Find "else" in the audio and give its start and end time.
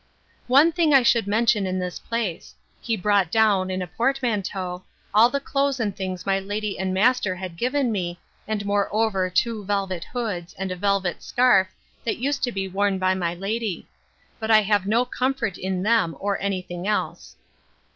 16.87-17.35